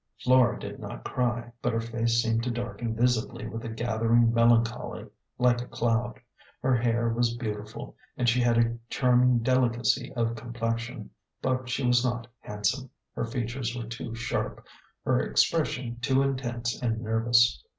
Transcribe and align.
Flora 0.23 0.59
did 0.59 0.79
not 0.79 1.03
cry, 1.03 1.51
but 1.61 1.73
her 1.73 1.79
face 1.79 2.23
seemed 2.23 2.41
to 2.41 2.49
darken 2.49 2.95
visibly 2.95 3.45
with 3.45 3.63
a 3.63 3.69
gathering 3.69 4.33
melancholy 4.33 5.05
like 5.37 5.61
a 5.61 5.67
cloud. 5.67 6.19
Her 6.63 6.75
hair 6.75 7.09
was 7.09 7.37
beautiful, 7.37 7.95
and 8.17 8.27
she 8.27 8.41
had 8.41 8.57
a 8.57 8.79
charming 8.89 9.43
delicacy 9.43 10.11
of 10.15 10.33
complexion; 10.35 11.11
but 11.39 11.69
she 11.69 11.85
was 11.85 12.03
not 12.03 12.25
handsome, 12.39 12.89
her 13.13 13.25
features 13.25 13.77
were 13.77 13.85
too 13.85 14.15
sharp, 14.15 14.65
her 15.05 15.21
expression 15.21 15.99
too 15.99 16.23
intense 16.23 16.81
and 16.81 17.01
nervous. 17.01 17.63